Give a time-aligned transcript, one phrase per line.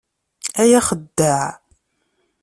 [0.61, 1.47] A axeddaɛ!